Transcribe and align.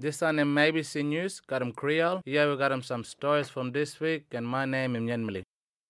This 0.00 0.22
one 0.22 0.38
in 0.38 0.54
ABC 0.54 1.04
News, 1.04 1.40
got 1.40 1.60
him 1.60 1.74
Kriol. 1.74 2.22
Here 2.24 2.50
we 2.50 2.56
got 2.56 2.72
him 2.72 2.80
some 2.80 3.04
stories 3.04 3.50
from 3.50 3.72
this 3.72 4.00
week, 4.00 4.24
and 4.32 4.48
my 4.48 4.64
name 4.64 4.96
is 4.96 5.02
Nyenmili. 5.02 5.42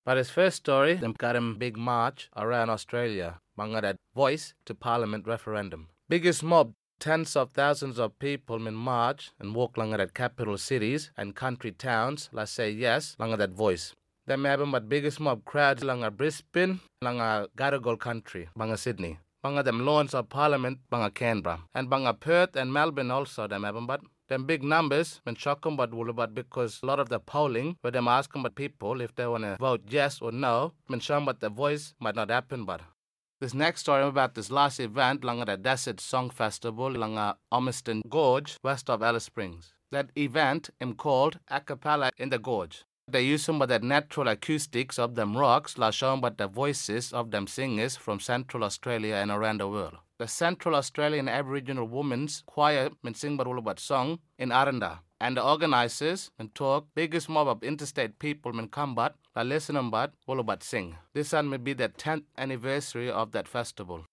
But 0.04 0.17
his 0.17 0.31
first 0.31 0.56
story, 0.56 0.95
them 0.95 1.15
got 1.17 1.37
him 1.37 1.54
big 1.54 1.77
march 1.77 2.28
around 2.37 2.71
Australia, 2.71 3.38
banga 3.56 3.81
that 3.81 3.95
voice 4.13 4.53
to 4.65 4.74
parliament 4.74 5.28
referendum. 5.28 5.87
Biggest 6.09 6.42
mob, 6.42 6.73
tens 6.99 7.37
of 7.37 7.53
thousands 7.53 8.01
of 8.01 8.19
people 8.19 8.67
in 8.67 8.74
march 8.74 9.31
and 9.38 9.54
walk 9.54 9.77
along 9.77 9.95
at 9.95 10.13
capital 10.13 10.58
cities 10.58 11.13
and 11.17 11.37
country 11.37 11.71
towns, 11.71 12.31
let's 12.33 12.51
say 12.51 12.69
yes, 12.69 13.15
along 13.21 13.38
that 13.38 13.53
voice. 13.53 13.95
Them 14.27 14.45
have 14.45 14.69
but 14.72 14.88
biggest 14.88 15.21
mob 15.21 15.45
crowds 15.45 15.85
along 15.85 16.02
Brisbane, 16.16 16.80
along 17.00 17.47
Gadigal 17.56 17.97
country, 18.00 18.48
banga 18.56 18.77
Sydney. 18.77 19.19
Banga 19.42 19.62
them 19.62 19.86
lawns 19.86 20.14
of 20.14 20.28
parliament, 20.28 20.80
banga 20.90 21.10
Canberra. 21.10 21.60
And 21.74 21.88
banga 21.88 22.12
Perth 22.12 22.56
and 22.56 22.72
Melbourne 22.72 23.10
also, 23.10 23.46
them 23.46 23.64
have 23.64 23.86
but 23.86 24.02
them 24.28 24.44
big 24.44 24.62
numbers 24.62 25.20
when 25.24 25.34
shocking 25.34 25.76
but 25.76 25.90
but 26.14 26.34
because 26.34 26.80
a 26.82 26.86
lot 26.86 27.00
of 27.00 27.08
the 27.08 27.18
polling 27.18 27.76
where 27.80 27.90
them 27.90 28.06
asking 28.06 28.42
but 28.42 28.54
people 28.54 29.00
if 29.00 29.14
they 29.14 29.26
wanna 29.26 29.56
vote 29.58 29.82
yes 29.88 30.20
or 30.20 30.30
no, 30.30 30.72
when 30.86 31.00
showing 31.00 31.24
but 31.24 31.40
the 31.40 31.48
voice 31.48 31.94
might 31.98 32.14
not 32.14 32.30
happen 32.30 32.64
but 32.64 32.82
this 33.40 33.54
next 33.54 33.80
story 33.80 34.04
about 34.04 34.34
this 34.34 34.50
last 34.50 34.78
event 34.78 35.24
along 35.24 35.42
the 35.46 35.56
Desert 35.56 35.98
Song 35.98 36.28
Festival 36.28 36.94
along 36.94 37.34
Ormiston 37.50 38.02
Gorge, 38.06 38.58
west 38.62 38.91
of 38.91 39.02
Alice 39.02 39.24
Springs. 39.24 39.72
That 39.91 40.10
event 40.14 40.68
is 40.78 40.92
called 40.98 41.38
A 41.48 41.62
Cappella 41.62 42.10
in 42.18 42.28
the 42.28 42.38
Gorge. 42.38 42.84
They 43.10 43.23
use 43.23 43.42
some 43.42 43.60
of 43.60 43.69
the 43.69 43.80
natural 43.80 44.28
acoustics 44.28 44.96
of 44.96 45.16
them 45.16 45.37
rocks, 45.37 45.77
like 45.77 45.95
shown 45.95 46.20
by 46.20 46.30
the 46.30 46.46
voices 46.46 47.12
of 47.12 47.33
them 47.33 47.48
singers 47.48 47.96
from 47.96 48.20
Central 48.20 48.62
Australia 48.62 49.16
and 49.16 49.33
around 49.33 49.58
the 49.58 49.69
world. 49.69 49.97
The 50.19 50.28
Central 50.28 50.77
Australian 50.77 51.28
Aboriginal 51.28 51.88
Women's 51.88 52.44
Choir 52.47 52.91
men 53.03 53.14
sing 53.14 53.41
about 53.41 53.81
song 53.81 54.20
in 54.38 54.53
Aranda. 54.53 55.00
And 55.20 55.36
the 55.36 55.44
organizers 55.44 56.31
and 56.38 56.55
talk 56.55 56.86
biggest 56.94 57.28
mob 57.28 57.48
of 57.48 57.64
interstate 57.64 58.20
people 58.20 58.53
men 58.53 58.69
come 58.69 58.94
but 58.94 59.16
la 59.34 59.42
listen 59.42 59.77
about 59.77 60.12
all 60.28 60.38
about 60.38 60.62
sing. 60.62 60.97
This 61.12 61.33
one 61.33 61.50
may 61.50 61.56
be 61.56 61.72
the 61.72 61.88
10th 61.88 62.27
anniversary 62.38 63.11
of 63.11 63.33
that 63.33 63.48
festival. 63.48 64.05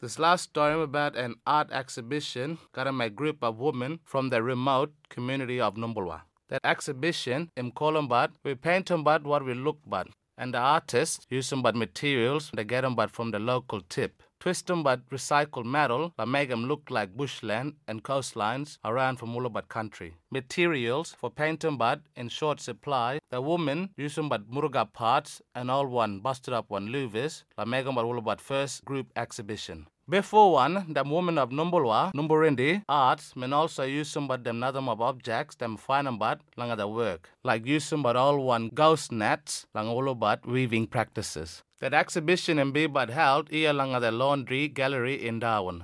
This 0.00 0.18
last 0.18 0.42
story 0.42 0.82
about 0.82 1.16
an 1.16 1.36
art 1.46 1.70
exhibition 1.70 2.58
got 2.72 2.86
a 2.86 3.10
group 3.10 3.42
of 3.42 3.58
women 3.58 4.00
from 4.04 4.28
the 4.28 4.42
remote 4.42 4.92
community 5.08 5.60
of 5.60 5.76
Numbulwar. 5.76 6.22
That 6.52 6.66
exhibition 6.66 7.50
in 7.56 7.70
Columbat, 7.72 8.32
we 8.44 8.54
paint 8.54 8.90
about 8.90 9.24
what 9.24 9.42
we 9.42 9.54
look 9.54 9.78
but, 9.86 10.08
and 10.36 10.52
the 10.52 10.58
artists 10.58 11.26
use 11.30 11.46
some 11.46 11.62
but 11.62 11.74
materials 11.74 12.50
they 12.54 12.62
get 12.62 12.82
them 12.82 12.94
but 12.94 13.10
from 13.10 13.30
the 13.30 13.38
local 13.38 13.80
tip. 13.80 14.22
Twist 14.38 14.66
them 14.66 14.82
but 14.82 15.08
recycled 15.08 15.64
metal 15.64 16.12
but 16.14 16.28
make 16.28 16.50
them 16.50 16.66
look 16.66 16.90
like 16.90 17.16
bushland 17.16 17.76
and 17.88 18.02
coastlines 18.02 18.76
around 18.84 19.16
from 19.16 19.30
Mulabat 19.30 19.68
country. 19.68 20.16
Materials 20.30 21.16
for 21.18 21.30
painting 21.30 21.78
but 21.78 22.00
in 22.16 22.28
short 22.28 22.60
supply. 22.60 23.18
The 23.30 23.40
women 23.40 23.88
use 23.96 24.16
them 24.16 24.28
but 24.28 24.50
muruga 24.50 24.92
parts 24.92 25.40
and 25.54 25.70
all 25.70 25.86
one 25.86 26.20
busted 26.20 26.52
up 26.52 26.68
one 26.68 26.88
luvis 26.88 27.44
like 27.56 27.68
make 27.68 27.86
them 27.86 27.94
but 27.94 28.04
Mulabat 28.04 28.42
first 28.42 28.84
group 28.84 29.06
exhibition. 29.16 29.86
Before 30.12 30.52
one, 30.52 30.92
the 30.92 31.04
women 31.04 31.38
of 31.38 31.48
Numbulwar, 31.48 32.12
Numburindi, 32.12 32.82
arts, 32.86 33.34
men 33.34 33.54
also 33.54 33.84
use 33.84 34.10
some 34.10 34.28
but 34.28 34.44
them 34.44 34.56
another 34.56 34.80
of 34.80 35.00
objects, 35.00 35.56
them 35.56 35.78
find 35.78 36.06
them 36.06 36.18
but 36.18 36.42
lang 36.58 36.76
the 36.76 36.86
work. 36.86 37.30
Like 37.42 37.64
use 37.64 37.86
some 37.86 38.02
but 38.02 38.14
all 38.14 38.36
one 38.36 38.68
ghost 38.74 39.10
nets, 39.10 39.64
lang 39.74 39.88
all 39.88 40.14
but 40.14 40.44
weaving 40.44 40.88
practices. 40.88 41.62
That 41.80 41.94
exhibition 41.94 42.58
in 42.58 42.72
be 42.72 42.86
but 42.88 43.08
held 43.08 43.48
here 43.48 43.72
lang 43.72 43.98
the 43.98 44.12
laundry 44.12 44.68
gallery 44.68 45.14
in 45.26 45.38
Darwin. 45.38 45.82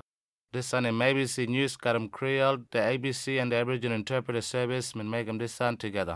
This 0.52 0.66
son 0.66 0.84
in 0.84 0.96
ABC 0.96 1.48
News, 1.48 1.78
Karam 1.78 2.10
Kriol, 2.10 2.64
the 2.70 2.80
ABC 2.80 3.40
and 3.40 3.50
the 3.50 3.56
Aboriginal 3.56 3.96
Interpreter 3.96 4.42
Service, 4.42 4.94
men 4.94 5.08
make 5.08 5.26
them 5.26 5.38
this 5.38 5.54
son 5.54 5.78
together. 5.78 6.06